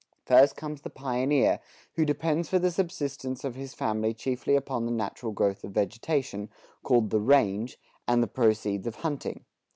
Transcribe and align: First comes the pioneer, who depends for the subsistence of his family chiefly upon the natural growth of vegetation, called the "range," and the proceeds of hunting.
First 0.25 0.55
comes 0.57 0.81
the 0.81 0.89
pioneer, 0.89 1.59
who 1.93 2.05
depends 2.05 2.49
for 2.49 2.57
the 2.57 2.71
subsistence 2.71 3.43
of 3.43 3.53
his 3.53 3.75
family 3.75 4.15
chiefly 4.15 4.55
upon 4.55 4.87
the 4.87 4.91
natural 4.91 5.31
growth 5.31 5.63
of 5.63 5.73
vegetation, 5.73 6.49
called 6.81 7.11
the 7.11 7.19
"range," 7.21 7.77
and 8.07 8.23
the 8.23 8.27
proceeds 8.27 8.87
of 8.87 8.95
hunting. 8.95 9.45